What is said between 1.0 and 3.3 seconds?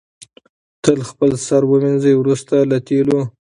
خپل سر ووینځئ وروسته له تېلو.